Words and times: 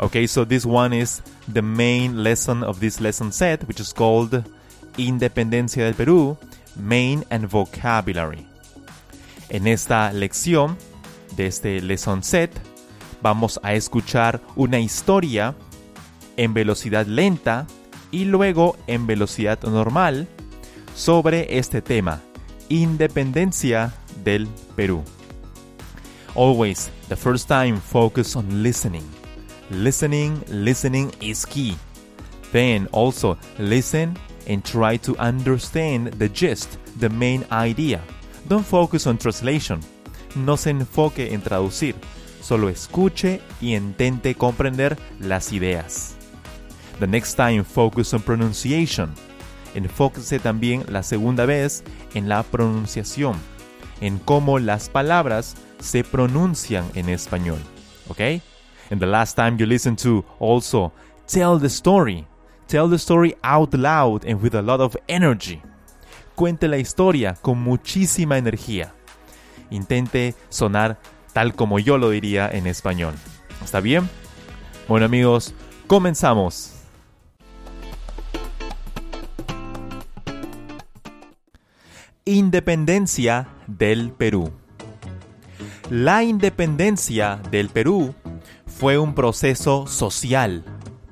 Okay, 0.00 0.26
so 0.26 0.44
this 0.44 0.66
one 0.66 0.92
is 0.92 1.22
the 1.48 1.62
main 1.62 2.22
lesson 2.22 2.62
of 2.62 2.78
this 2.78 3.00
lesson 3.00 3.32
set, 3.32 3.66
which 3.66 3.80
is 3.80 3.92
called 3.92 4.44
Independencia 4.98 5.90
del 5.90 5.94
Perú, 5.94 6.36
Main 6.76 7.24
and 7.30 7.46
Vocabulary. 7.46 8.46
En 9.50 9.66
esta 9.66 10.10
lección 10.12 10.76
de 11.36 11.46
este 11.46 11.80
lesson 11.80 12.22
set, 12.22 12.50
vamos 13.22 13.60
a 13.62 13.74
escuchar 13.74 14.40
una 14.56 14.78
historia 14.80 15.54
en 16.36 16.54
velocidad 16.54 17.06
lenta 17.06 17.66
y 18.10 18.24
luego 18.24 18.76
en 18.86 19.06
velocidad 19.06 19.60
normal 19.62 20.28
sobre 20.94 21.58
este 21.58 21.82
tema, 21.82 22.20
Independencia 22.68 23.92
del 24.24 24.48
Perú. 24.76 25.02
Always, 26.34 26.90
the 27.08 27.16
first 27.16 27.48
time, 27.48 27.76
focus 27.80 28.36
on 28.36 28.62
listening. 28.62 29.04
Listening, 29.70 30.42
listening 30.48 31.12
is 31.20 31.46
key. 31.46 31.76
Then 32.52 32.88
also 32.92 33.36
listen 33.58 34.16
and 34.48 34.64
try 34.64 34.96
to 34.98 35.16
understand 35.18 36.12
the 36.18 36.28
gist, 36.28 36.78
the 36.98 37.08
main 37.08 37.44
idea. 37.50 38.00
Don't 38.48 38.66
focus 38.66 39.06
on 39.06 39.18
translation. 39.18 39.80
No 40.34 40.56
se 40.56 40.70
enfoque 40.70 41.34
en 41.34 41.40
traducir. 41.40 41.94
Solo 42.40 42.68
escuche 42.68 43.40
y 43.60 43.74
intente 43.74 44.34
comprender 44.34 44.98
las 45.18 45.52
ideas. 45.52 46.16
The 47.00 47.06
next 47.06 47.36
time 47.36 47.64
focus 47.64 48.12
on 48.14 48.22
pronunciation. 48.22 49.12
Enfóquese 49.74 50.38
también 50.38 50.84
la 50.88 51.02
segunda 51.02 51.46
vez 51.46 51.82
en 52.14 52.28
la 52.28 52.42
pronunciación, 52.42 53.34
en 54.00 54.18
cómo 54.18 54.58
las 54.58 54.88
palabras 54.88 55.56
se 55.80 56.04
pronuncian 56.04 56.84
en 56.94 57.08
español. 57.08 57.58
¿Ok? 58.08 58.20
And 58.90 59.00
the 59.00 59.06
last 59.06 59.36
time 59.36 59.56
you 59.56 59.66
listen 59.66 59.96
to 59.96 60.24
also 60.38 60.92
tell 61.26 61.58
the 61.58 61.68
story. 61.68 62.26
Tell 62.68 62.88
the 62.88 62.98
story 62.98 63.34
out 63.42 63.74
loud 63.74 64.24
and 64.24 64.40
with 64.40 64.54
a 64.54 64.62
lot 64.62 64.80
of 64.80 64.96
energy. 65.08 65.60
Cuente 66.34 66.68
la 66.68 66.76
historia 66.76 67.34
con 67.40 67.62
muchísima 67.62 68.38
energía. 68.38 68.94
Intente 69.70 70.34
sonar 70.48 70.98
tal 71.32 71.54
como 71.54 71.78
yo 71.78 71.98
lo 71.98 72.10
diría 72.10 72.48
en 72.50 72.66
español. 72.66 73.14
¿Está 73.62 73.80
bien? 73.80 74.08
Bueno 74.88 75.06
amigos, 75.06 75.54
comenzamos. 75.86 76.72
Independencia 82.24 83.48
del 83.66 84.10
Perú. 84.10 84.50
La 85.90 86.22
independencia 86.22 87.40
del 87.50 87.68
Perú 87.68 88.14
fue 88.66 88.96
un 88.96 89.14
proceso 89.14 89.86
social, 89.86 90.64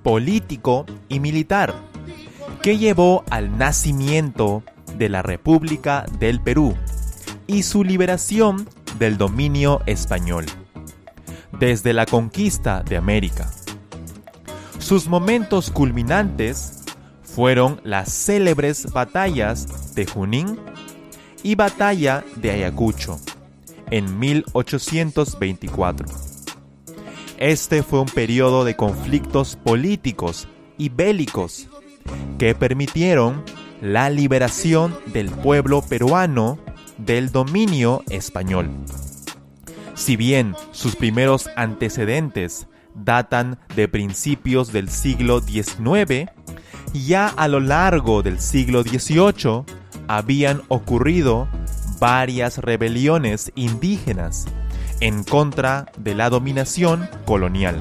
político 0.03 0.87
y 1.09 1.21
militar 1.21 1.75
que 2.63 2.79
llevó 2.79 3.25
al 3.29 3.59
nacimiento 3.59 4.63
de 4.97 5.09
la 5.09 5.23
República 5.23 6.07
del 6.19 6.41
Perú 6.41 6.77
y 7.53 7.63
su 7.63 7.85
liberación 7.85 8.67
del 8.99 9.19
dominio 9.19 9.83
español 9.85 10.47
desde 11.59 11.93
la 11.93 12.07
conquista 12.07 12.83
de 12.83 12.97
América. 12.97 13.51
Sus 14.79 15.07
momentos 15.07 15.71
culminantes 15.71 16.83
fueron 17.23 17.81
las 17.85 18.11
célebres 18.11 18.93
batallas 18.93 19.95
de 19.95 20.07
Junín 20.07 20.59
y 21.43 21.55
batalla 21.55 22.25
de 22.37 22.53
Ayacucho 22.53 23.21
en 23.91 24.19
1824. 24.19 26.09
Este 27.37 27.83
fue 27.83 28.01
un 28.01 28.09
periodo 28.09 28.65
de 28.65 28.77
conflictos 28.77 29.57
políticos 29.57 30.49
y 30.79 30.89
bélicos 30.89 31.69
que 32.39 32.55
permitieron 32.55 33.45
la 33.83 34.11
liberación 34.11 34.97
del 35.13 35.31
pueblo 35.31 35.83
peruano 35.83 36.59
del 36.99 37.33
dominio 37.33 38.03
español. 38.11 38.71
Si 39.95 40.17
bien 40.17 40.55
sus 40.73 40.97
primeros 40.97 41.49
antecedentes 41.57 42.67
datan 42.95 43.59
de 43.77 43.89
principios 43.89 44.73
del 44.73 44.89
siglo 44.89 45.41
XIX, 45.41 46.31
ya 46.93 47.29
a 47.29 47.49
lo 47.49 47.61
largo 47.61 48.23
del 48.23 48.41
siglo 48.41 48.83
XVIII 48.83 49.65
habían 50.09 50.63
ocurrido 50.69 51.49
varias 51.99 52.59
rebeliones 52.59 53.53
indígenas 53.55 54.47
en 55.01 55.25
contra 55.25 55.87
de 55.99 56.15
la 56.15 56.31
dominación 56.31 57.09
colonial, 57.25 57.77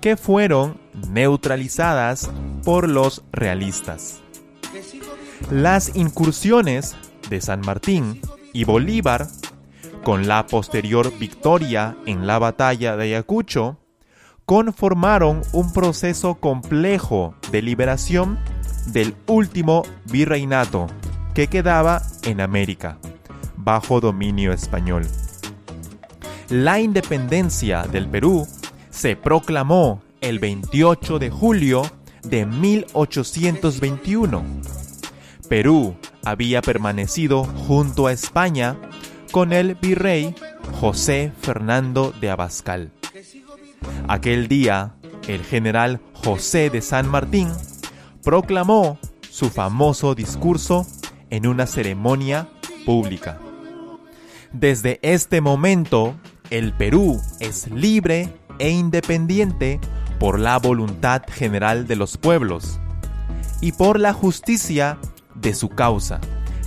que 0.00 0.16
fueron 0.16 0.78
neutralizadas 1.10 2.30
por 2.64 2.88
los 2.88 3.22
realistas. 3.32 4.20
Las 5.50 5.96
incursiones 5.96 6.96
de 7.28 7.40
San 7.40 7.60
Martín 7.60 8.20
y 8.52 8.64
Bolívar, 8.64 9.26
con 10.02 10.28
la 10.28 10.46
posterior 10.46 11.12
victoria 11.18 11.96
en 12.06 12.26
la 12.26 12.38
batalla 12.38 12.96
de 12.96 13.04
Ayacucho, 13.04 13.78
conformaron 14.44 15.42
un 15.52 15.72
proceso 15.72 16.36
complejo 16.36 17.34
de 17.52 17.62
liberación 17.62 18.38
del 18.86 19.14
último 19.26 19.82
virreinato 20.06 20.86
que 21.34 21.48
quedaba 21.48 22.02
en 22.22 22.40
América, 22.40 22.98
bajo 23.56 24.00
dominio 24.00 24.52
español. 24.52 25.06
La 26.48 26.80
independencia 26.80 27.82
del 27.82 28.08
Perú 28.08 28.48
se 28.88 29.16
proclamó 29.16 30.02
el 30.22 30.38
28 30.38 31.18
de 31.18 31.30
julio 31.30 31.82
de 32.22 32.46
1821. 32.46 34.42
Perú 35.48 35.94
había 36.30 36.60
permanecido 36.62 37.44
junto 37.44 38.06
a 38.06 38.12
España 38.12 38.76
con 39.32 39.52
el 39.52 39.74
virrey 39.74 40.34
José 40.80 41.32
Fernando 41.40 42.12
de 42.20 42.30
Abascal. 42.30 42.92
Aquel 44.08 44.48
día, 44.48 44.94
el 45.26 45.42
general 45.42 46.00
José 46.12 46.70
de 46.70 46.82
San 46.82 47.08
Martín 47.08 47.48
proclamó 48.22 48.98
su 49.30 49.48
famoso 49.50 50.14
discurso 50.14 50.86
en 51.30 51.46
una 51.46 51.66
ceremonia 51.66 52.48
pública. 52.84 53.38
Desde 54.52 54.98
este 55.02 55.40
momento, 55.40 56.14
el 56.50 56.72
Perú 56.72 57.20
es 57.40 57.70
libre 57.70 58.34
e 58.58 58.70
independiente 58.70 59.80
por 60.18 60.38
la 60.38 60.58
voluntad 60.58 61.22
general 61.28 61.86
de 61.86 61.96
los 61.96 62.16
pueblos 62.16 62.80
y 63.60 63.72
por 63.72 64.00
la 64.00 64.12
justicia 64.12 64.98
de 65.40 65.54
su 65.54 65.68
causa, 65.68 66.20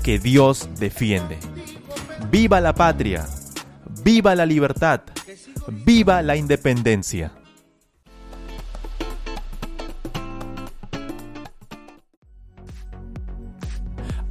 que 0.04 0.20
Dios 0.20 0.70
defiende. 0.80 1.38
¡Viva 2.32 2.62
la 2.62 2.74
patria! 2.74 3.28
¡Viva 4.04 4.36
la 4.36 4.46
libertad! 4.46 5.02
¡Viva 5.68 6.22
la 6.22 6.36
independencia! 6.36 7.32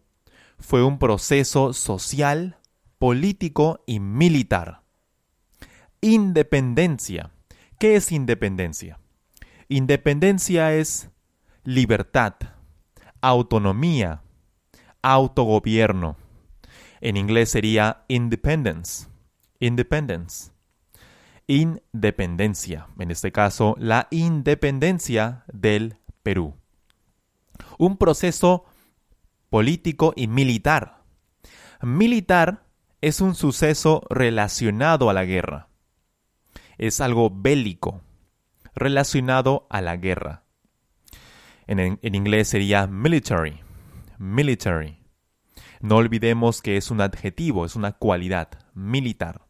fue 0.58 0.84
un 0.84 0.99
proceso 0.99 1.73
social, 1.73 2.58
político 2.99 3.82
y 3.87 3.99
militar. 3.99 4.82
Independencia. 6.00 7.32
¿Qué 7.79 7.96
es 7.96 8.12
independencia? 8.12 9.00
Independencia 9.69 10.73
es 10.75 11.11
libertad, 11.64 12.34
autonomía, 13.23 14.23
autogobierno. 15.01 16.17
En 17.01 17.17
inglés 17.17 17.51
sería 17.51 18.05
independence. 18.09 19.09
Independence. 19.59 20.53
Independencia. 21.47 22.89
En 22.99 23.11
este 23.11 23.33
caso, 23.33 23.75
la 23.79 24.09
independencia 24.11 25.45
del 25.53 25.97
Perú. 26.23 26.55
Un 27.79 27.97
proceso 27.97 28.65
político 29.51 30.13
y 30.17 30.27
militar. 30.27 31.03
Militar 31.81 32.65
es 33.01 33.21
un 33.21 33.35
suceso 33.35 34.03
relacionado 34.09 35.11
a 35.11 35.13
la 35.13 35.25
guerra. 35.25 35.69
Es 36.79 37.01
algo 37.01 37.31
bélico, 37.31 38.01
relacionado 38.75 39.67
a 39.71 39.81
la 39.81 39.97
guerra. 39.97 40.45
En, 41.67 41.99
inglés 42.03 42.49
sería 42.49 42.87
military 42.87 43.61
military. 44.23 44.99
No 45.81 45.97
olvidemos 45.97 46.62
que 46.62 46.76
es 46.76 46.91
un 46.91 47.00
adjetivo, 47.00 47.67
es 47.67 47.75
una 47.75 47.93
cualidad, 47.93 48.49
militar. 48.73 49.43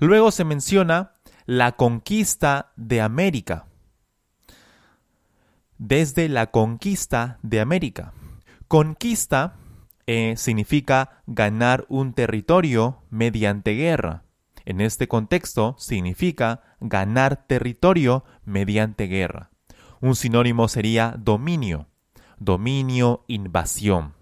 Luego 0.00 0.30
se 0.30 0.44
menciona 0.44 1.12
la 1.44 1.72
conquista 1.72 2.72
de 2.76 3.02
América. 3.02 3.66
Desde 5.76 6.28
la 6.28 6.50
conquista 6.50 7.38
de 7.42 7.60
América. 7.60 8.14
Conquista 8.66 9.56
eh, 10.06 10.34
significa 10.36 11.22
ganar 11.26 11.84
un 11.88 12.14
territorio 12.14 13.02
mediante 13.10 13.72
guerra. 13.72 14.24
En 14.64 14.80
este 14.80 15.06
contexto 15.06 15.76
significa 15.78 16.62
ganar 16.80 17.46
territorio 17.46 18.24
mediante 18.44 19.06
guerra. 19.06 19.50
Un 20.04 20.16
sinónimo 20.16 20.68
sería 20.68 21.14
dominio 21.16 21.88
dominio, 22.44 23.24
invasión. 23.26 24.12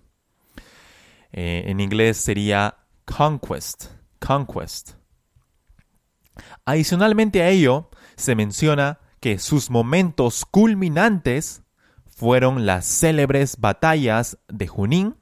Eh, 1.33 1.65
en 1.67 1.81
inglés 1.81 2.19
sería 2.19 2.77
conquest, 3.05 3.87
conquest. 4.25 4.93
Adicionalmente 6.65 7.43
a 7.43 7.49
ello, 7.49 7.91
se 8.15 8.37
menciona 8.37 9.01
que 9.19 9.41
sus 9.41 9.71
momentos 9.71 10.45
culminantes 10.45 11.63
fueron 12.07 12.65
las 12.65 12.87
célebres 12.87 13.57
batallas 13.59 14.39
de 14.47 14.69
Junín 14.69 15.17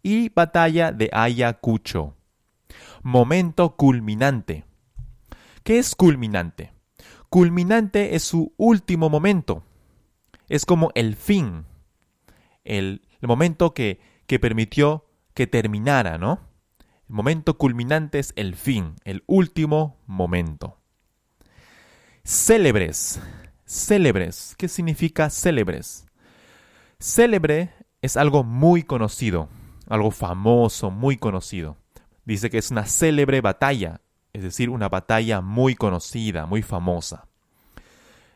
y 0.00 0.28
batalla 0.28 0.92
de 0.92 1.10
Ayacucho. 1.12 2.14
Momento 3.02 3.74
culminante. 3.74 4.64
¿Qué 5.64 5.78
es 5.78 5.96
culminante? 5.96 6.72
Culminante 7.30 8.14
es 8.14 8.22
su 8.22 8.52
último 8.56 9.10
momento. 9.10 9.64
Es 10.48 10.66
como 10.66 10.90
el 10.94 11.16
fin, 11.16 11.64
el, 12.64 13.02
momento 13.22 13.74
que, 13.74 14.00
que 14.26 14.38
permitió 14.38 15.06
que 15.34 15.46
terminara, 15.46 16.18
¿no? 16.18 16.40
El 17.08 17.14
momento 17.14 17.58
culminante 17.58 18.18
es 18.18 18.32
el 18.36 18.54
fin, 18.54 18.96
el 19.04 19.24
último 19.26 19.98
momento. 20.06 20.78
Célebres. 22.24 23.20
Célebres. 23.66 24.54
¿Qué 24.56 24.68
significa 24.68 25.28
célebres? 25.30 26.06
Célebre 26.98 27.74
es 28.00 28.16
algo 28.16 28.44
muy 28.44 28.82
conocido, 28.82 29.48
algo 29.88 30.10
famoso, 30.10 30.90
muy 30.90 31.16
conocido. 31.16 31.76
Dice 32.24 32.48
que 32.48 32.58
es 32.58 32.70
una 32.70 32.86
célebre 32.86 33.40
batalla, 33.40 34.00
es 34.32 34.42
decir, 34.42 34.70
una 34.70 34.88
batalla 34.88 35.40
muy 35.40 35.74
conocida, 35.74 36.46
muy 36.46 36.62
famosa. 36.62 37.26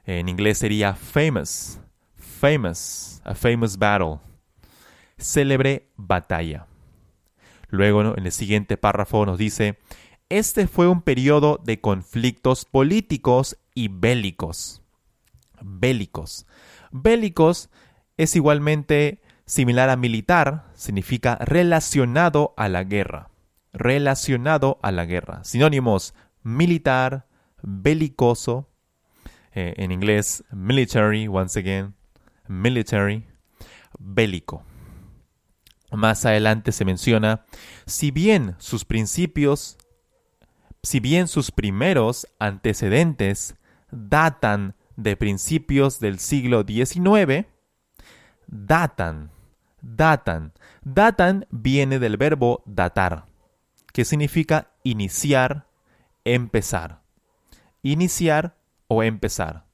En 0.05 0.29
inglés 0.29 0.59
sería 0.59 0.95
famous, 0.95 1.79
famous, 2.39 3.21
a 3.25 3.35
famous 3.35 3.77
battle, 3.77 4.21
célebre 5.19 5.91
batalla. 5.97 6.67
Luego, 7.69 8.17
en 8.17 8.25
el 8.25 8.33
siguiente 8.33 8.77
párrafo 8.77 9.27
nos 9.27 9.39
dice, 9.39 9.79
este 10.29 10.67
fue 10.67 10.89
un 10.89 11.03
periodo 11.03 11.61
de 11.63 11.81
conflictos 11.81 12.65
políticos 12.65 13.59
y 13.75 13.89
bélicos. 13.89 14.83
Bélicos. 15.61 16.47
Bélicos 16.91 17.71
es 18.17 18.37
igualmente 18.37 19.21
similar 19.45 19.91
a 19.91 19.97
militar, 19.97 20.71
significa 20.75 21.37
relacionado 21.41 22.55
a 22.57 22.69
la 22.69 22.85
guerra. 22.85 23.31
Relacionado 23.73 24.79
a 24.83 24.93
la 24.93 25.05
guerra. 25.05 25.45
Sinónimos 25.45 26.15
militar, 26.43 27.27
belicoso, 27.63 28.71
eh, 29.53 29.75
en 29.77 29.93
inglés 29.93 30.45
military, 30.53 31.27
once 31.27 31.59
again, 31.59 31.98
military, 32.49 33.27
bélico. 33.99 34.63
Más 35.91 36.25
adelante 36.27 36.73
se 36.73 36.85
menciona, 36.85 37.45
si 37.87 38.11
bien 38.11 38.57
sus 38.59 38.85
principios, 38.85 39.79
si 40.83 41.01
bien 41.01 41.29
sus 41.29 41.51
primeros 41.51 42.27
antecedentes 42.39 43.57
datan 43.91 44.75
de 44.97 45.17
principios 45.17 46.01
del 46.01 46.19
siglo 46.19 46.65
XIX 46.67 47.47
datan, 48.49 49.31
datan. 49.81 50.53
Datan 50.83 51.47
viene 51.51 51.99
del 51.99 52.17
verbo 52.17 52.63
datar, 52.67 53.27
que 53.93 54.05
significa 54.05 54.73
iniciar, 54.83 55.67
empezar. 56.25 57.03
Iniciar 57.83 58.57
o 58.89 59.03
empezar. 59.03 59.68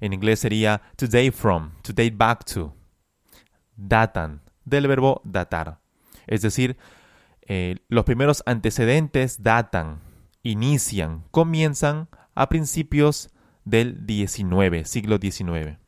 En 0.00 0.12
inglés 0.12 0.40
sería 0.40 0.80
to 0.96 1.06
date 1.06 1.32
from, 1.32 1.72
to 1.82 1.92
date 1.92 2.16
back 2.16 2.44
to. 2.44 2.74
Datan, 3.76 4.40
del 4.64 4.86
verbo 4.86 5.20
datar. 5.24 5.80
Es 6.26 6.42
decir, 6.42 6.76
eh, 7.42 7.76
los 7.88 8.04
primeros 8.04 8.42
antecedentes 8.46 9.42
datan, 9.42 10.00
inician, 10.42 11.24
comienzan 11.30 12.08
a 12.34 12.48
principios 12.48 13.30
del 13.64 14.06
19, 14.06 14.84
siglo 14.84 15.18
XIX. 15.18 15.78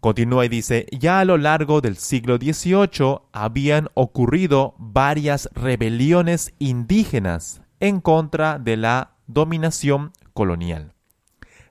Continúa 0.00 0.44
y 0.44 0.48
dice, 0.48 0.86
ya 0.92 1.20
a 1.20 1.24
lo 1.24 1.38
largo 1.38 1.80
del 1.80 1.96
siglo 1.96 2.36
XVIII 2.36 3.22
habían 3.32 3.88
ocurrido 3.94 4.74
varias 4.78 5.48
rebeliones 5.54 6.52
indígenas 6.58 7.62
en 7.80 8.00
contra 8.00 8.58
de 8.58 8.76
la 8.76 9.16
dominación 9.26 10.12
colonial. 10.34 10.95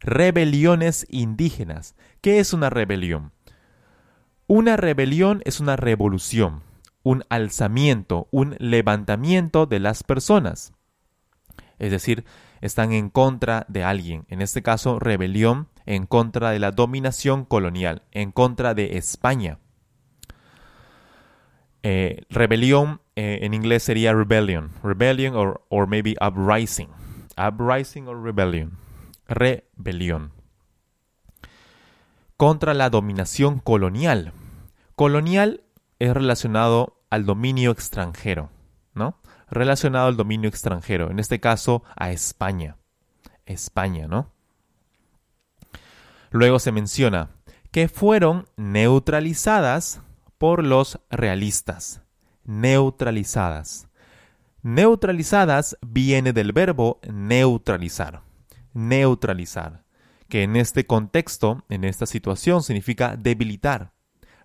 Rebeliones 0.06 1.08
indígenas. 1.10 1.96
¿Qué 2.22 2.38
es 2.38 2.54
una 2.54 2.70
rebelión? 2.70 3.32
Una 4.46 4.78
rebelión 4.78 5.42
es 5.46 5.60
una 5.60 5.78
revolución, 5.78 6.62
un 7.02 7.24
alzamiento, 7.30 8.28
un 8.30 8.56
levantamiento 8.60 9.66
de 9.66 9.80
las 9.80 10.04
personas. 10.04 10.74
Es 11.80 11.90
decir, 11.90 12.24
están 12.62 12.92
en 12.92 13.10
contra 13.10 13.66
de 13.68 13.84
alguien. 13.84 14.26
En 14.30 14.44
este 14.44 14.62
caso, 14.62 15.00
rebelión 15.00 15.70
en 15.88 16.06
contra 16.06 16.52
de 16.52 16.60
la 16.60 16.70
dominación 16.70 17.44
colonial, 17.44 18.04
en 18.12 18.32
contra 18.32 18.76
de 18.76 18.98
España. 18.98 19.58
Eh, 21.82 22.26
rebelión 22.30 23.02
eh, 23.16 23.40
en 23.42 23.56
inglés 23.56 23.82
sería 23.82 24.14
rebellion. 24.14 24.70
Rebellion 24.84 25.36
or, 25.36 25.64
or 25.70 25.88
maybe 25.88 26.14
uprising. 26.22 26.90
Uprising 27.38 28.08
or 28.08 28.22
rebellion. 28.22 28.85
Rebelión. 29.28 30.34
Contra 32.38 32.74
la 32.74 32.90
dominación 32.90 33.60
colonial. 33.60 34.34
Colonial 34.96 35.64
es 36.00 36.14
relacionado 36.14 37.02
al 37.10 37.26
dominio 37.26 37.72
extranjero, 37.72 38.50
¿no? 38.94 39.18
Relacionado 39.50 40.08
al 40.08 40.18
dominio 40.18 40.50
extranjero, 40.50 41.10
en 41.10 41.20
este 41.20 41.40
caso 41.40 41.84
a 41.96 42.12
España. 42.12 42.78
España, 43.46 44.08
¿no? 44.08 44.32
Luego 46.32 46.60
se 46.60 46.72
menciona 46.72 47.30
que 47.72 47.88
fueron 47.88 48.48
neutralizadas 48.58 50.02
por 50.38 50.64
los 50.64 51.00
realistas. 51.10 52.02
Neutralizadas. 52.44 53.88
Neutralizadas 54.62 55.78
viene 55.82 56.34
del 56.34 56.52
verbo 56.52 57.00
neutralizar. 57.10 58.22
Neutralizar, 58.76 59.86
que 60.28 60.44
en 60.44 60.58
este 60.58 60.86
contexto, 60.86 61.64
en 61.70 61.86
esta 61.86 62.06
situación, 62.06 62.62
significa 62.62 63.16
debilitar, 63.16 63.94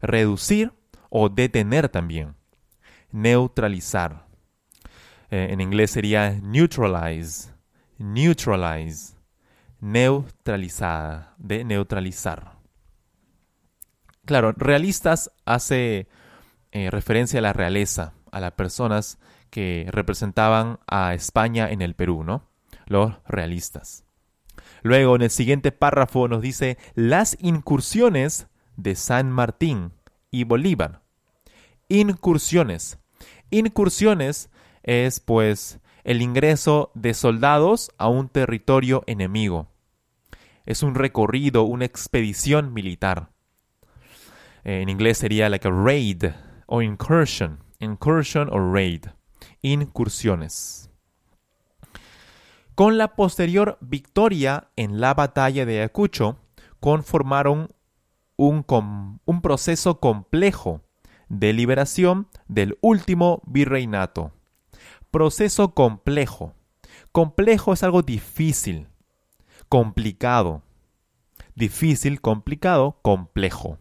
reducir 0.01 0.73
o 1.09 1.29
detener 1.29 1.89
también. 1.89 2.37
Neutralizar. 3.11 4.29
Eh, 5.33 5.49
en 5.51 5.61
inglés 5.61 5.91
sería 5.91 6.31
neutralize. 6.31 7.51
Neutralize. 7.99 9.15
Neutralizada. 9.81 11.35
De 11.39 11.65
neutralizar. 11.65 12.53
Claro, 14.27 14.53
realistas 14.53 15.33
hace 15.45 16.07
eh, 16.71 16.89
referencia 16.93 17.41
a 17.41 17.43
la 17.43 17.53
realeza, 17.53 18.13
a 18.31 18.39
las 18.39 18.53
personas 18.53 19.19
que 19.51 19.89
representaban 19.91 20.79
a 20.87 21.15
España 21.15 21.69
en 21.69 21.83
el 21.83 21.95
Perú, 21.95 22.23
¿no? 22.23 22.49
Los 22.87 23.15
realistas. 23.27 24.05
Luego, 24.83 25.17
en 25.17 25.23
el 25.23 25.31
siguiente 25.31 25.73
párrafo 25.73 26.29
nos 26.29 26.43
dice 26.43 26.79
las 26.95 27.37
incursiones 27.41 28.49
de 28.77 28.95
San 28.95 29.31
Martín 29.31 29.93
y 30.31 30.45
Bolívar. 30.45 31.03
Incursiones. 31.89 32.99
Incursiones 33.51 34.51
es 34.83 35.21
pues 35.21 35.81
el 36.05 36.23
ingreso 36.23 36.91
de 36.95 37.15
soldados 37.15 37.91
a 37.99 38.09
un 38.09 38.29
territorio 38.29 39.03
enemigo. 39.07 39.69
Es 40.67 40.83
un 40.83 40.95
recorrido, 40.95 41.65
una 41.65 41.85
expedición 41.85 42.73
militar. 42.73 43.31
En 44.65 44.89
inglés 44.89 45.19
sería 45.19 45.49
like 45.49 45.67
a 45.67 45.71
raid 45.71 46.25
o 46.67 46.83
incursion. 46.83 47.59
Incursion 47.79 48.49
o 48.53 48.73
raid. 48.73 49.07
Incursiones. 49.63 50.90
Con 52.75 52.99
la 52.99 53.15
posterior 53.15 53.79
victoria 53.81 54.71
en 54.77 55.01
la 55.01 55.15
batalla 55.15 55.67
de 55.67 55.79
Ayacucho, 55.79 56.39
conformaron 56.81 57.69
un, 58.37 58.65
un 59.25 59.43
proceso 59.43 60.01
complejo 60.01 60.83
de 61.29 61.53
liberación 61.53 62.29
del 62.49 62.79
último 62.81 63.43
virreinato. 63.47 64.33
Proceso 65.11 65.75
complejo. 65.75 66.55
Complejo 67.13 67.73
es 67.73 67.83
algo 67.83 68.03
difícil, 68.03 68.89
complicado. 69.69 70.63
Difícil, 71.55 72.21
complicado, 72.21 72.99
complejo. 73.03 73.79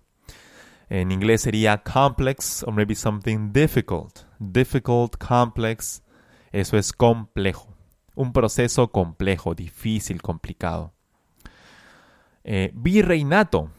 En 0.90 1.12
inglés 1.12 1.42
sería 1.42 1.84
complex 1.84 2.64
or 2.64 2.74
maybe 2.74 2.96
something 2.96 3.52
difficult. 3.54 4.22
Difficult, 4.40 5.18
complex, 5.18 6.04
eso 6.52 6.78
es 6.78 6.92
complejo. 6.92 7.69
Un 8.20 8.34
proceso 8.34 8.92
complejo, 8.92 9.56
difícil, 9.56 10.22
complicado. 10.22 10.94
Eh, 12.44 12.72
virreinato. 12.74 13.72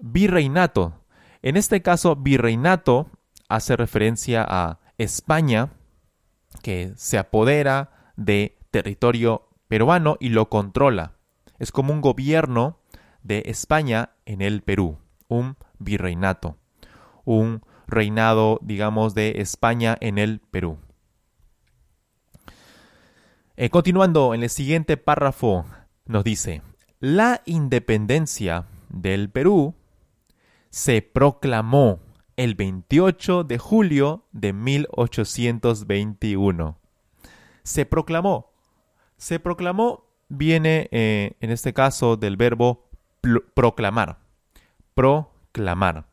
Virreinato 0.00 1.04
en 1.44 1.58
este 1.58 1.82
caso, 1.82 2.16
virreinato 2.16 3.10
hace 3.50 3.76
referencia 3.76 4.46
a 4.48 4.80
España, 4.96 5.74
que 6.62 6.94
se 6.96 7.18
apodera 7.18 8.12
de 8.16 8.56
territorio 8.70 9.50
peruano 9.68 10.16
y 10.20 10.30
lo 10.30 10.48
controla. 10.48 11.18
Es 11.58 11.70
como 11.70 11.92
un 11.92 12.00
gobierno 12.00 12.78
de 13.22 13.42
España 13.44 14.14
en 14.24 14.40
el 14.40 14.62
Perú, 14.62 14.96
un 15.28 15.58
virreinato, 15.78 16.56
un 17.26 17.60
reinado, 17.86 18.58
digamos, 18.62 19.14
de 19.14 19.42
España 19.42 19.98
en 20.00 20.16
el 20.16 20.40
Perú. 20.40 20.78
Eh, 23.56 23.70
continuando, 23.70 24.34
en 24.34 24.42
el 24.42 24.50
siguiente 24.50 24.96
párrafo 24.96 25.64
nos 26.06 26.24
dice, 26.24 26.62
la 26.98 27.40
independencia 27.46 28.66
del 28.88 29.30
Perú 29.30 29.76
se 30.70 31.02
proclamó 31.02 32.00
el 32.36 32.56
28 32.56 33.44
de 33.44 33.58
julio 33.58 34.24
de 34.32 34.52
1821. 34.52 36.80
Se 37.62 37.86
proclamó. 37.86 38.50
Se 39.18 39.38
proclamó 39.38 40.10
viene 40.28 40.88
eh, 40.90 41.36
en 41.40 41.50
este 41.50 41.72
caso 41.72 42.16
del 42.16 42.36
verbo 42.36 42.88
proclamar. 43.54 44.18
Proclamar, 44.94 46.08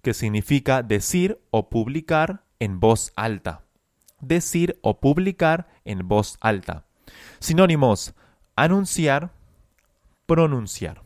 que 0.00 0.14
significa 0.14 0.84
decir 0.84 1.40
o 1.50 1.68
publicar 1.68 2.44
en 2.60 2.78
voz 2.78 3.12
alta. 3.16 3.63
Decir 4.26 4.78
o 4.82 5.00
publicar 5.00 5.68
en 5.84 6.06
voz 6.08 6.36
alta. 6.40 6.84
Sinónimos, 7.38 8.14
anunciar, 8.56 9.32
pronunciar. 10.26 11.02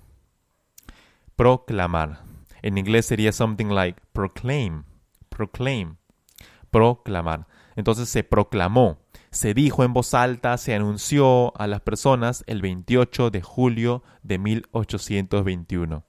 Proclamar. 1.36 2.22
En 2.62 2.78
inglés 2.78 3.06
sería 3.06 3.32
something 3.32 3.68
like 3.68 4.00
proclaim, 4.12 4.84
proclaim, 5.28 5.96
proclamar. 6.70 7.46
Entonces 7.76 8.08
se 8.08 8.24
proclamó, 8.24 8.98
se 9.30 9.54
dijo 9.54 9.84
en 9.84 9.92
voz 9.92 10.14
alta, 10.14 10.56
se 10.58 10.74
anunció 10.74 11.56
a 11.60 11.66
las 11.66 11.80
personas 11.80 12.42
el 12.46 12.60
28 12.60 13.30
de 13.30 13.42
julio 13.42 14.02
de 14.22 14.38
1821. 14.38 16.04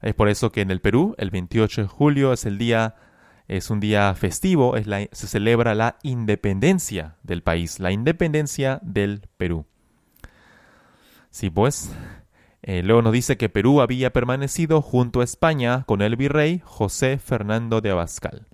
Es 0.00 0.14
por 0.14 0.28
eso 0.28 0.52
que 0.52 0.60
en 0.60 0.70
el 0.70 0.80
Perú 0.80 1.14
el 1.18 1.30
28 1.30 1.82
de 1.82 1.88
julio 1.88 2.32
es 2.32 2.44
el 2.44 2.58
día 2.58 2.94
es 3.48 3.70
un 3.70 3.80
día 3.80 4.14
festivo, 4.14 4.74
se 4.76 5.26
celebra 5.26 5.74
la 5.74 5.98
independencia 6.02 7.16
del 7.22 7.42
país, 7.42 7.78
la 7.78 7.92
independencia 7.92 8.80
del 8.82 9.28
Perú. 9.36 9.66
Sí, 11.30 11.50
pues, 11.50 11.90
eh, 12.62 12.82
luego 12.82 13.02
nos 13.02 13.12
dice 13.12 13.36
que 13.36 13.48
Perú 13.48 13.80
había 13.80 14.12
permanecido 14.12 14.80
junto 14.80 15.20
a 15.20 15.24
España 15.24 15.84
con 15.84 16.00
el 16.00 16.16
virrey 16.16 16.62
José 16.64 17.18
Fernando 17.18 17.80
de 17.80 17.90
Abascal. 17.90 18.46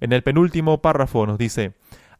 En 0.00 0.12
el 0.12 0.22
penúltimo 0.22 0.82
párrafo 0.82 1.26
nos 1.26 1.38
dice, 1.38 1.74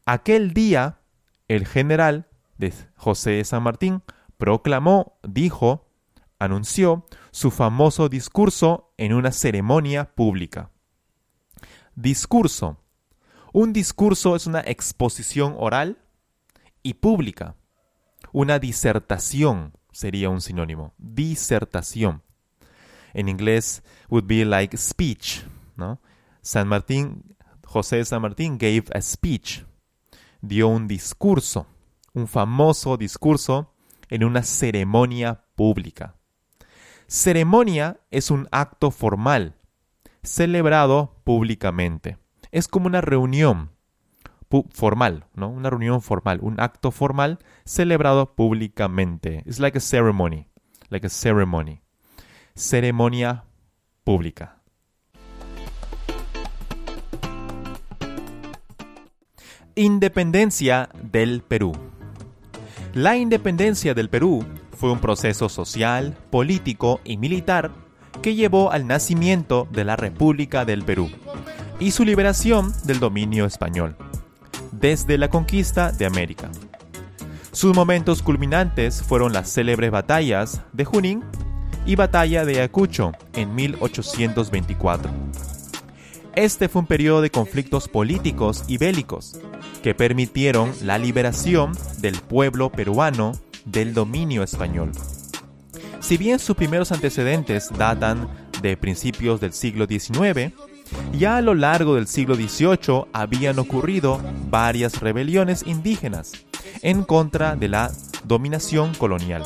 aquel 0.05 0.53
día 0.53 0.99
el 1.47 1.67
general 1.67 2.27
de 2.57 2.73
José 2.95 3.31
de 3.31 3.43
San 3.43 3.61
Martín 3.63 4.01
proclamó, 4.37 5.19
dijo, 5.21 5.89
anunció 6.39 7.05
su 7.31 7.51
famoso 7.51 8.09
discurso 8.09 8.93
en 8.97 9.13
una 9.13 9.31
ceremonia 9.31 10.15
pública. 10.15 10.71
Discurso. 11.95 12.77
Un 13.51 13.71
discurso 13.71 14.35
es 14.35 14.47
una 14.47 14.61
exposición 14.61 15.55
oral 15.59 15.99
y 16.81 16.95
pública. 16.95 17.55
Una 18.31 18.57
disertación 18.57 19.73
sería 19.91 20.29
un 20.29 20.41
sinónimo. 20.41 20.93
Disertación. 20.97 22.23
En 23.13 23.29
inglés 23.29 23.83
would 24.09 24.25
be 24.25 24.43
like 24.43 24.75
speech, 24.75 25.43
¿no? 25.75 26.01
San 26.41 26.67
Martín, 26.67 27.35
José 27.63 28.03
San 28.05 28.23
Martín 28.23 28.57
gave 28.57 28.85
a 28.93 28.99
speech. 28.99 29.63
Dio 30.41 30.69
un 30.69 30.87
discurso, 30.87 31.67
un 32.13 32.27
famoso 32.27 32.97
discurso 32.97 33.71
en 34.09 34.23
una 34.23 34.41
ceremonia 34.41 35.45
pública. 35.55 36.15
Ceremonia 37.05 37.99
es 38.09 38.31
un 38.31 38.47
acto 38.51 38.89
formal, 38.89 39.55
celebrado 40.23 41.15
públicamente. 41.23 42.17
Es 42.51 42.67
como 42.67 42.87
una 42.87 43.01
reunión 43.01 43.71
formal, 44.71 45.25
¿no? 45.33 45.49
Una 45.49 45.69
reunión 45.69 46.01
formal, 46.01 46.39
un 46.41 46.59
acto 46.59 46.91
formal 46.91 47.39
celebrado 47.65 48.35
públicamente. 48.35 49.43
Es 49.45 49.59
like 49.59 49.77
a 49.77 49.81
ceremony, 49.81 50.47
like 50.89 51.07
a 51.07 51.09
ceremony. 51.09 51.81
Ceremonia 52.55 53.45
pública. 54.03 54.61
Independencia 59.75 60.89
del 61.01 61.41
Perú. 61.41 61.71
La 62.93 63.17
independencia 63.17 63.95
del 63.95 64.07
Perú 64.07 64.45
fue 64.77 64.91
un 64.91 64.99
proceso 64.99 65.49
social, 65.49 66.15
político 66.29 67.01
y 67.03 67.17
militar 67.17 67.71
que 68.21 68.35
llevó 68.35 68.71
al 68.71 68.87
nacimiento 68.87 69.67
de 69.71 69.83
la 69.83 69.95
República 69.95 70.65
del 70.65 70.83
Perú 70.83 71.09
y 71.79 71.91
su 71.91 72.05
liberación 72.05 72.73
del 72.85 72.99
dominio 72.99 73.45
español, 73.45 73.95
desde 74.71 75.17
la 75.17 75.29
conquista 75.29 75.91
de 75.91 76.05
América. 76.05 76.49
Sus 77.51 77.75
momentos 77.75 78.21
culminantes 78.21 79.03
fueron 79.03 79.33
las 79.33 79.51
célebres 79.51 79.91
batallas 79.91 80.61
de 80.73 80.85
Junín 80.85 81.23
y 81.85 81.95
Batalla 81.95 82.45
de 82.45 82.53
Ayacucho 82.53 83.11
en 83.33 83.53
1824. 83.53 85.11
Este 86.35 86.67
fue 86.67 86.81
un 86.81 86.87
periodo 86.87 87.21
de 87.21 87.29
conflictos 87.29 87.87
políticos 87.87 88.63
y 88.67 88.77
bélicos 88.77 89.39
que 89.83 89.93
permitieron 89.93 90.71
la 90.81 90.97
liberación 90.97 91.73
del 91.99 92.15
pueblo 92.15 92.71
peruano 92.71 93.33
del 93.65 93.93
dominio 93.93 94.41
español. 94.41 94.91
Si 96.13 96.17
bien 96.19 96.37
sus 96.37 96.55
primeros 96.55 96.91
antecedentes 96.91 97.71
datan 97.75 98.27
de 98.61 98.77
principios 98.77 99.41
del 99.41 99.51
siglo 99.51 99.87
XIX, 99.87 100.53
ya 101.11 101.37
a 101.37 101.41
lo 101.41 101.55
largo 101.55 101.95
del 101.95 102.05
siglo 102.05 102.35
XVIII 102.35 103.05
habían 103.13 103.57
ocurrido 103.57 104.21
varias 104.47 105.01
rebeliones 105.01 105.63
indígenas 105.65 106.33
en 106.83 107.03
contra 107.03 107.55
de 107.55 107.67
la 107.67 107.91
dominación 108.25 108.93
colonial, 108.93 109.41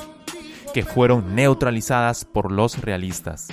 que 0.74 0.84
fueron 0.84 1.36
neutralizadas 1.36 2.26
por 2.26 2.52
los 2.52 2.82
realistas. 2.82 3.48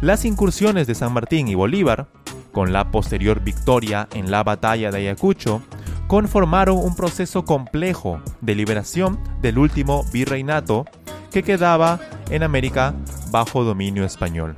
Las 0.00 0.24
incursiones 0.24 0.88
de 0.88 0.96
San 0.96 1.12
Martín 1.12 1.46
y 1.46 1.54
Bolívar, 1.54 2.08
con 2.50 2.72
la 2.72 2.90
posterior 2.90 3.38
victoria 3.38 4.08
en 4.14 4.32
la 4.32 4.42
batalla 4.42 4.90
de 4.90 4.98
Ayacucho, 4.98 5.62
conformaron 6.08 6.76
un 6.76 6.96
proceso 6.96 7.44
complejo 7.44 8.20
de 8.40 8.56
liberación 8.56 9.16
del 9.42 9.58
último 9.58 10.04
virreinato 10.12 10.86
que 11.30 11.42
quedaba 11.42 12.00
en 12.30 12.42
América 12.42 12.94
bajo 13.30 13.64
dominio 13.64 14.04
español. 14.04 14.56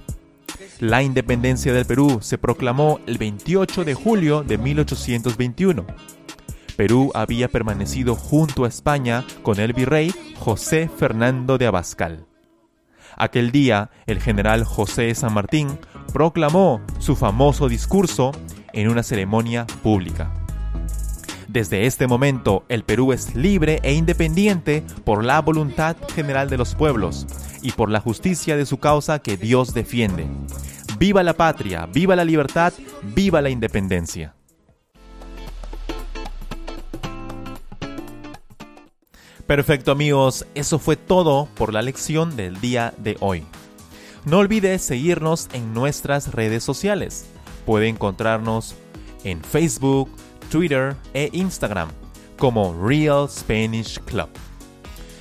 La 0.80 1.02
independencia 1.02 1.72
del 1.72 1.86
Perú 1.86 2.18
se 2.22 2.38
proclamó 2.38 3.00
el 3.06 3.18
28 3.18 3.84
de 3.84 3.94
julio 3.94 4.44
de 4.44 4.58
1821. 4.58 5.84
Perú 6.76 7.10
había 7.14 7.48
permanecido 7.48 8.14
junto 8.14 8.64
a 8.64 8.68
España 8.68 9.24
con 9.42 9.58
el 9.58 9.72
virrey 9.72 10.14
José 10.38 10.88
Fernando 10.96 11.58
de 11.58 11.66
Abascal. 11.66 12.26
Aquel 13.16 13.50
día, 13.50 13.90
el 14.06 14.20
general 14.20 14.62
José 14.62 15.12
San 15.16 15.34
Martín 15.34 15.80
proclamó 16.12 16.80
su 17.00 17.16
famoso 17.16 17.68
discurso 17.68 18.30
en 18.72 18.88
una 18.88 19.02
ceremonia 19.02 19.66
pública. 19.82 20.37
Desde 21.48 21.86
este 21.86 22.06
momento, 22.06 22.64
el 22.68 22.84
Perú 22.84 23.14
es 23.14 23.34
libre 23.34 23.80
e 23.82 23.94
independiente 23.94 24.84
por 25.04 25.24
la 25.24 25.40
voluntad 25.40 25.96
general 26.14 26.50
de 26.50 26.58
los 26.58 26.74
pueblos 26.74 27.26
y 27.62 27.72
por 27.72 27.90
la 27.90 28.00
justicia 28.00 28.54
de 28.54 28.66
su 28.66 28.76
causa 28.76 29.20
que 29.20 29.38
Dios 29.38 29.72
defiende. 29.72 30.26
Viva 30.98 31.22
la 31.22 31.32
patria, 31.32 31.86
viva 31.86 32.14
la 32.16 32.26
libertad, 32.26 32.74
viva 33.14 33.40
la 33.40 33.48
independencia. 33.48 34.34
Perfecto 39.46 39.90
amigos, 39.90 40.44
eso 40.54 40.78
fue 40.78 40.96
todo 40.96 41.48
por 41.54 41.72
la 41.72 41.80
lección 41.80 42.36
del 42.36 42.60
día 42.60 42.92
de 42.98 43.16
hoy. 43.20 43.46
No 44.26 44.40
olvides 44.40 44.82
seguirnos 44.82 45.48
en 45.54 45.72
nuestras 45.72 46.34
redes 46.34 46.62
sociales. 46.62 47.24
Puede 47.64 47.88
encontrarnos 47.88 48.74
en 49.24 49.42
Facebook, 49.42 50.10
Twitter 50.50 50.96
e 51.14 51.30
Instagram 51.32 51.88
como 52.38 52.74
Real 52.74 53.28
Spanish 53.28 53.98
Club. 54.00 54.28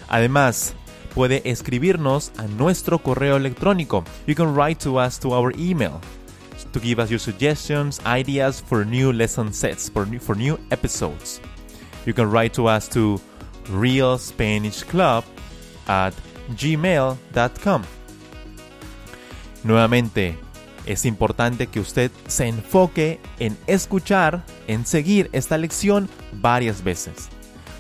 Además, 0.08 0.74
puede 1.14 1.42
escribirnos 1.50 2.32
a 2.38 2.44
nuestro 2.44 3.00
correo 3.00 3.38
electrónico. 3.38 4.04
You 4.26 4.36
can 4.36 4.56
write 4.56 4.84
to 4.84 5.00
us 5.00 5.20
to 5.20 5.34
our 5.34 5.52
email 5.58 6.00
to 6.72 6.80
give 6.80 7.00
us 7.00 7.10
your 7.10 7.20
suggestions, 7.20 8.00
ideas 8.06 8.62
for 8.62 8.86
new 8.86 9.12
lesson 9.12 9.54
sets, 9.54 9.90
for 9.90 10.06
new, 10.06 10.60
episodes. 10.72 11.42
You 12.06 12.14
can 12.14 12.30
write 12.30 12.54
to 12.54 12.68
us 12.68 12.88
to 12.90 13.20
Real 13.70 14.18
Spanish 14.18 14.84
Club 14.84 15.24
at 15.88 16.14
gmail.com. 16.56 17.84
Nuevamente, 19.64 20.38
es 20.88 21.06
importante 21.06 21.68
que 21.68 21.80
usted 21.80 22.12
se 22.28 22.48
enfoque 22.48 23.20
en 23.40 23.58
escuchar, 23.68 24.44
en 24.68 24.86
seguir 24.86 25.30
esta 25.34 25.58
lección 25.58 26.10
varias 26.34 26.84
veces. 26.84 27.30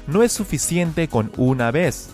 No 0.07 0.23
es 0.23 0.31
suficiente 0.31 1.07
con 1.07 1.31
una 1.37 1.71
vez. 1.71 2.09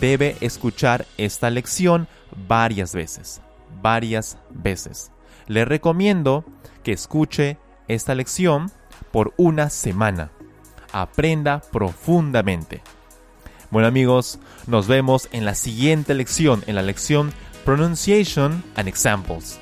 Debe 0.00 0.36
escuchar 0.40 1.06
esta 1.18 1.50
lección 1.50 2.08
varias 2.48 2.94
veces. 2.94 3.40
Varias 3.82 4.38
veces. 4.50 5.12
Le 5.46 5.64
recomiendo 5.64 6.44
que 6.82 6.92
escuche 6.92 7.58
esta 7.88 8.14
lección 8.14 8.70
por 9.10 9.34
una 9.36 9.70
semana. 9.70 10.30
Aprenda 10.92 11.60
profundamente. 11.72 12.82
Bueno 13.70 13.88
amigos, 13.88 14.38
nos 14.66 14.86
vemos 14.86 15.28
en 15.32 15.44
la 15.44 15.54
siguiente 15.54 16.14
lección, 16.14 16.62
en 16.66 16.74
la 16.74 16.82
lección 16.82 17.32
Pronunciation 17.64 18.62
and 18.76 18.88
Examples. 18.88 19.61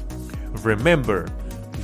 Remember, 0.63 1.25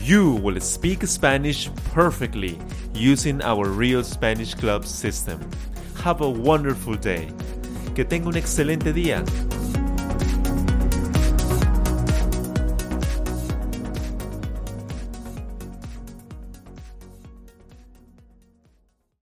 you 0.04 0.34
will 0.34 0.60
speak 0.62 1.02
Spanish 1.08 1.68
perfectly 1.94 2.60
using 2.94 3.42
our 3.42 3.70
Real 3.70 4.04
Spanish 4.04 4.54
Club 4.54 4.86
system. 4.86 5.40
Have 6.04 6.22
a 6.22 6.30
wonderful 6.30 6.94
day. 6.96 7.28
Que 7.96 8.06
tenga 8.06 8.28
un 8.28 8.36
excelente 8.36 8.94
día. 8.94 9.26